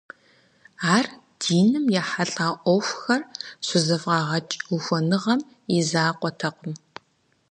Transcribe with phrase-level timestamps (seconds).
[0.95, 1.05] Ар
[1.41, 3.21] диным ехьэлӀа Ӏуэхухэр
[3.65, 5.39] щызэфӀагъэкӀ ухуэныгъэм
[5.75, 6.75] и закъуэтэкъым.